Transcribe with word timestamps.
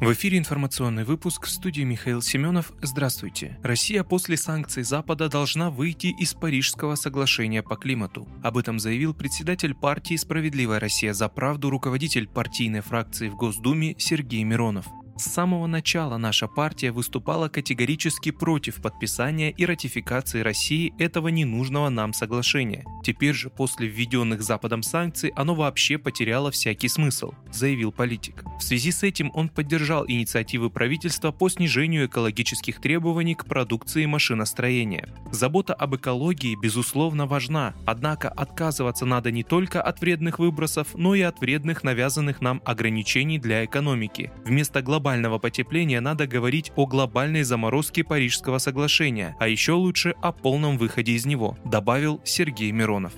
В 0.00 0.12
эфире 0.12 0.38
информационный 0.38 1.02
выпуск 1.02 1.46
в 1.46 1.50
студии 1.50 1.82
Михаил 1.82 2.22
Семенов. 2.22 2.72
Здравствуйте. 2.80 3.58
Россия 3.64 4.04
после 4.04 4.36
санкций 4.36 4.84
Запада 4.84 5.28
должна 5.28 5.70
выйти 5.70 6.06
из 6.06 6.34
Парижского 6.34 6.94
соглашения 6.94 7.64
по 7.64 7.74
климату. 7.76 8.28
Об 8.44 8.58
этом 8.58 8.78
заявил 8.78 9.12
председатель 9.12 9.74
партии 9.74 10.14
«Справедливая 10.14 10.78
Россия 10.78 11.12
за 11.14 11.28
правду» 11.28 11.68
руководитель 11.68 12.28
партийной 12.28 12.80
фракции 12.80 13.28
в 13.28 13.34
Госдуме 13.34 13.96
Сергей 13.98 14.44
Миронов. 14.44 14.86
С 15.18 15.32
самого 15.32 15.66
начала 15.66 16.16
наша 16.16 16.46
партия 16.46 16.92
выступала 16.92 17.48
категорически 17.48 18.30
против 18.30 18.80
подписания 18.80 19.50
и 19.50 19.66
ратификации 19.66 20.42
России 20.42 20.94
этого 20.96 21.26
ненужного 21.26 21.88
нам 21.88 22.12
соглашения. 22.12 22.84
Теперь 23.02 23.34
же, 23.34 23.50
после 23.50 23.88
введенных 23.88 24.42
Западом 24.42 24.84
санкций, 24.84 25.32
оно 25.34 25.56
вообще 25.56 25.98
потеряло 25.98 26.52
всякий 26.52 26.86
смысл, 26.86 27.32
заявил 27.50 27.90
политик. 27.90 28.44
В 28.60 28.62
связи 28.62 28.92
с 28.92 29.02
этим 29.02 29.32
он 29.34 29.48
поддержал 29.48 30.04
инициативы 30.06 30.70
правительства 30.70 31.32
по 31.32 31.48
снижению 31.48 32.06
экологических 32.06 32.80
требований 32.80 33.34
к 33.34 33.44
продукции 33.44 34.06
машиностроения. 34.06 35.08
Забота 35.32 35.74
об 35.74 35.96
экологии, 35.96 36.54
безусловно, 36.54 37.26
важна, 37.26 37.74
однако 37.86 38.28
отказываться 38.28 39.04
надо 39.04 39.32
не 39.32 39.42
только 39.42 39.82
от 39.82 40.00
вредных 40.00 40.38
выбросов, 40.38 40.94
но 40.94 41.16
и 41.16 41.22
от 41.22 41.40
вредных 41.40 41.82
навязанных 41.82 42.40
нам 42.40 42.62
ограничений 42.64 43.40
для 43.40 43.64
экономики. 43.64 44.30
Вместо 44.44 44.80
глобального 44.80 45.07
глобального 45.08 45.38
потепления 45.38 46.02
надо 46.02 46.26
говорить 46.26 46.70
о 46.76 46.84
глобальной 46.84 47.42
заморозке 47.42 48.04
Парижского 48.04 48.58
соглашения, 48.58 49.34
а 49.40 49.48
еще 49.48 49.72
лучше 49.72 50.14
о 50.20 50.32
полном 50.32 50.76
выходе 50.76 51.12
из 51.12 51.24
него, 51.24 51.56
добавил 51.64 52.20
Сергей 52.24 52.72
Миронов. 52.72 53.14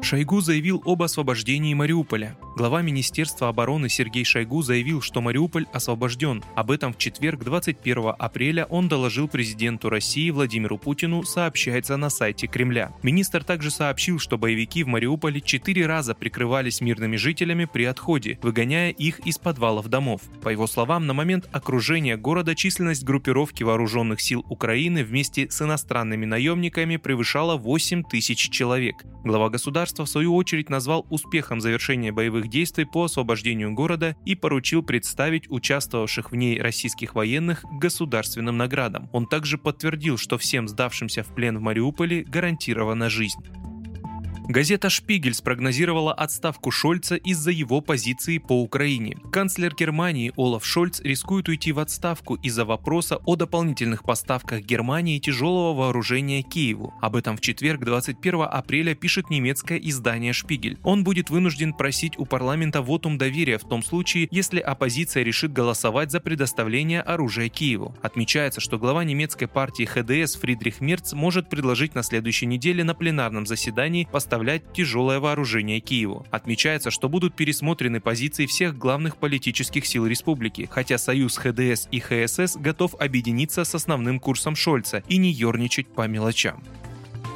Шойгу 0.00 0.40
заявил 0.40 0.82
об 0.86 1.02
освобождении 1.02 1.74
Мариуполя. 1.74 2.38
Глава 2.56 2.82
Министерства 2.82 3.48
обороны 3.48 3.88
Сергей 3.88 4.22
Шойгу 4.22 4.62
заявил, 4.62 5.00
что 5.02 5.20
Мариуполь 5.20 5.66
освобожден. 5.72 6.44
Об 6.54 6.70
этом 6.70 6.92
в 6.92 6.98
четверг, 6.98 7.42
21 7.42 8.12
апреля, 8.16 8.66
он 8.66 8.86
доложил 8.86 9.26
президенту 9.26 9.88
России 9.88 10.30
Владимиру 10.30 10.78
Путину, 10.78 11.24
сообщается 11.24 11.96
на 11.96 12.10
сайте 12.10 12.46
Кремля. 12.46 12.92
Министр 13.02 13.42
также 13.42 13.72
сообщил, 13.72 14.20
что 14.20 14.38
боевики 14.38 14.84
в 14.84 14.86
Мариуполе 14.86 15.40
четыре 15.40 15.86
раза 15.86 16.14
прикрывались 16.14 16.80
мирными 16.80 17.16
жителями 17.16 17.64
при 17.64 17.86
отходе, 17.86 18.38
выгоняя 18.40 18.90
их 18.90 19.18
из 19.26 19.36
подвалов 19.36 19.88
домов. 19.88 20.22
По 20.40 20.50
его 20.50 20.68
словам, 20.68 21.08
на 21.08 21.12
момент 21.12 21.48
окружения 21.50 22.16
города 22.16 22.54
численность 22.54 23.02
группировки 23.02 23.64
вооруженных 23.64 24.20
сил 24.20 24.46
Украины 24.48 25.02
вместе 25.02 25.50
с 25.50 25.60
иностранными 25.60 26.24
наемниками 26.24 26.98
превышала 26.98 27.56
8 27.56 28.04
тысяч 28.04 28.48
человек. 28.50 29.04
Глава 29.24 29.50
государства 29.50 30.04
в 30.04 30.08
свою 30.08 30.36
очередь 30.36 30.70
назвал 30.70 31.04
успехом 31.10 31.60
завершения 31.60 32.12
боевых 32.12 32.43
боевых 32.44 32.48
действий 32.48 32.84
по 32.84 33.04
освобождению 33.04 33.72
города 33.72 34.16
и 34.24 34.34
поручил 34.34 34.82
представить 34.82 35.50
участвовавших 35.50 36.30
в 36.30 36.36
ней 36.36 36.60
российских 36.60 37.14
военных 37.14 37.64
государственным 37.80 38.56
наградам. 38.56 39.08
Он 39.12 39.26
также 39.26 39.58
подтвердил, 39.58 40.18
что 40.18 40.38
всем 40.38 40.68
сдавшимся 40.68 41.22
в 41.22 41.34
плен 41.34 41.58
в 41.58 41.60
Мариуполе 41.60 42.24
гарантирована 42.24 43.08
жизнь. 43.08 43.44
Газета 44.46 44.90
«Шпигель» 44.90 45.32
спрогнозировала 45.32 46.12
отставку 46.12 46.70
Шольца 46.70 47.16
из-за 47.16 47.50
его 47.50 47.80
позиции 47.80 48.36
по 48.36 48.60
Украине. 48.60 49.16
Канцлер 49.32 49.74
Германии 49.74 50.32
Олаф 50.36 50.66
Шольц 50.66 51.00
рискует 51.00 51.48
уйти 51.48 51.72
в 51.72 51.78
отставку 51.78 52.34
из-за 52.34 52.66
вопроса 52.66 53.20
о 53.24 53.36
дополнительных 53.36 54.04
поставках 54.04 54.60
Германии 54.60 55.18
тяжелого 55.18 55.72
вооружения 55.72 56.42
Киеву. 56.42 56.92
Об 57.00 57.16
этом 57.16 57.38
в 57.38 57.40
четверг 57.40 57.86
21 57.86 58.42
апреля 58.42 58.94
пишет 58.94 59.30
немецкое 59.30 59.78
издание 59.78 60.34
«Шпигель». 60.34 60.76
Он 60.82 61.04
будет 61.04 61.30
вынужден 61.30 61.72
просить 61.72 62.18
у 62.18 62.26
парламента 62.26 62.82
вотум 62.82 63.16
доверия 63.16 63.56
в 63.56 63.64
том 63.66 63.82
случае, 63.82 64.28
если 64.30 64.60
оппозиция 64.60 65.22
решит 65.22 65.54
голосовать 65.54 66.10
за 66.10 66.20
предоставление 66.20 67.00
оружия 67.00 67.48
Киеву. 67.48 67.96
Отмечается, 68.02 68.60
что 68.60 68.78
глава 68.78 69.04
немецкой 69.04 69.46
партии 69.46 69.84
ХДС 69.84 70.36
Фридрих 70.36 70.82
Мерц 70.82 71.14
может 71.14 71.48
предложить 71.48 71.94
на 71.94 72.02
следующей 72.02 72.44
неделе 72.44 72.84
на 72.84 72.94
пленарном 72.94 73.46
заседании 73.46 74.06
поставить 74.12 74.33
поставлять 74.34 74.72
тяжелое 74.72 75.20
вооружение 75.20 75.78
Киеву. 75.78 76.26
Отмечается, 76.32 76.90
что 76.90 77.08
будут 77.08 77.36
пересмотрены 77.36 78.00
позиции 78.00 78.46
всех 78.46 78.76
главных 78.76 79.16
политических 79.16 79.86
сил 79.86 80.08
республики, 80.08 80.68
хотя 80.68 80.98
союз 80.98 81.36
ХДС 81.36 81.86
и 81.92 82.00
ХСС 82.00 82.56
готов 82.56 82.96
объединиться 82.96 83.62
с 83.62 83.76
основным 83.76 84.18
курсом 84.18 84.56
Шольца 84.56 85.04
и 85.06 85.18
не 85.18 85.30
ерничать 85.30 85.86
по 85.86 86.08
мелочам. 86.08 86.64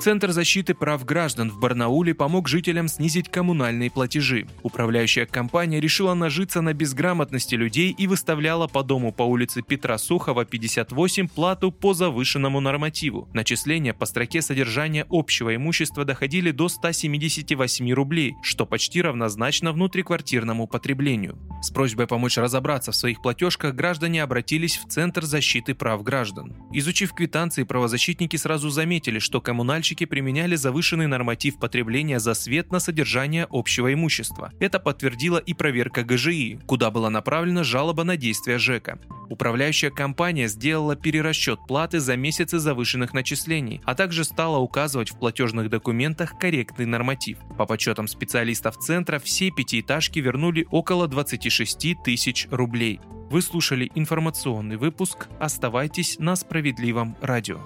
Центр 0.00 0.30
защиты 0.30 0.74
прав 0.74 1.04
граждан 1.04 1.50
в 1.50 1.58
Барнауле 1.58 2.14
помог 2.14 2.46
жителям 2.46 2.86
снизить 2.86 3.28
коммунальные 3.28 3.90
платежи. 3.90 4.46
Управляющая 4.62 5.26
компания 5.26 5.80
решила 5.80 6.14
нажиться 6.14 6.60
на 6.60 6.72
безграмотности 6.72 7.56
людей 7.56 7.90
и 7.90 8.06
выставляла 8.06 8.68
по 8.68 8.84
дому 8.84 9.12
по 9.12 9.24
улице 9.24 9.60
Петра 9.60 9.98
Сухова 9.98 10.44
58 10.44 11.26
плату 11.26 11.72
по 11.72 11.94
завышенному 11.94 12.60
нормативу. 12.60 13.28
Начисления 13.34 13.92
по 13.92 14.06
строке 14.06 14.40
содержания 14.40 15.04
общего 15.10 15.56
имущества 15.56 16.04
доходили 16.04 16.52
до 16.52 16.68
178 16.68 17.92
рублей, 17.92 18.36
что 18.40 18.66
почти 18.66 19.02
равнозначно 19.02 19.72
внутриквартирному 19.72 20.68
потреблению. 20.68 21.36
С 21.60 21.72
просьбой 21.72 22.06
помочь 22.06 22.38
разобраться 22.38 22.92
в 22.92 22.96
своих 22.96 23.20
платежках 23.20 23.74
граждане 23.74 24.22
обратились 24.22 24.78
в 24.78 24.88
Центр 24.88 25.24
защиты 25.24 25.74
прав 25.74 26.04
граждан. 26.04 26.54
Изучив 26.72 27.12
квитанции, 27.12 27.64
правозащитники 27.64 28.36
сразу 28.36 28.70
заметили, 28.70 29.18
что 29.18 29.40
коммунальщики 29.40 29.87
коммунальщики 29.88 30.04
применяли 30.04 30.56
завышенный 30.56 31.06
норматив 31.06 31.58
потребления 31.58 32.20
за 32.20 32.34
свет 32.34 32.72
на 32.72 32.80
содержание 32.80 33.46
общего 33.50 33.92
имущества. 33.92 34.52
Это 34.60 34.78
подтвердила 34.78 35.38
и 35.38 35.54
проверка 35.54 36.02
ГЖИ, 36.02 36.60
куда 36.66 36.90
была 36.90 37.10
направлена 37.10 37.64
жалоба 37.64 38.04
на 38.04 38.16
действия 38.16 38.58
ЖЭКа. 38.58 38.98
Управляющая 39.30 39.90
компания 39.90 40.48
сделала 40.48 40.96
перерасчет 40.96 41.58
платы 41.66 42.00
за 42.00 42.16
месяцы 42.16 42.58
завышенных 42.58 43.14
начислений, 43.14 43.80
а 43.84 43.94
также 43.94 44.24
стала 44.24 44.58
указывать 44.58 45.10
в 45.10 45.18
платежных 45.18 45.70
документах 45.70 46.38
корректный 46.38 46.86
норматив. 46.86 47.38
По 47.56 47.66
подсчетам 47.66 48.08
специалистов 48.08 48.76
центра, 48.76 49.18
все 49.18 49.50
пятиэтажки 49.50 50.18
вернули 50.20 50.66
около 50.70 51.08
26 51.08 52.02
тысяч 52.04 52.48
рублей. 52.50 53.00
Вы 53.30 53.42
слушали 53.42 53.90
информационный 53.94 54.76
выпуск. 54.76 55.28
Оставайтесь 55.38 56.18
на 56.18 56.36
справедливом 56.36 57.16
радио. 57.20 57.60